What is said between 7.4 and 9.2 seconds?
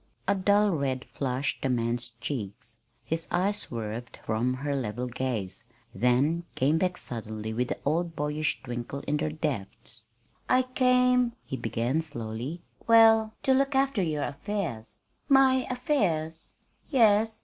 with the old boyish twinkle in